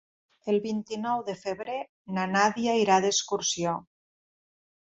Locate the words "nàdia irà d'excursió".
2.31-3.79